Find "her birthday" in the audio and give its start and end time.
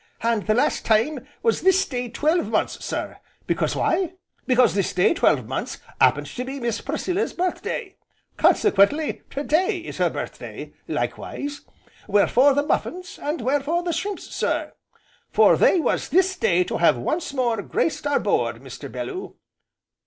9.99-10.73